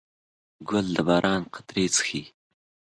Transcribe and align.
ګل 0.69 0.87
د 0.95 0.97
باران 1.07 1.41
قطرې 1.53 1.85
څښي. 1.95 2.21